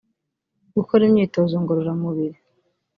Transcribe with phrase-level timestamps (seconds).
[0.75, 2.37] gukora imyitozo ngororamubiri